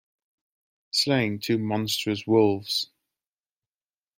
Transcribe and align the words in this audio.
Slaying 0.89 1.41
two 1.41 1.59
monstrous 1.59 2.25
wolves. 2.25 2.89